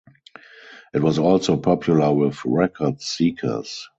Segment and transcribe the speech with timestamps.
[0.95, 3.87] It was also popular with record-seekers.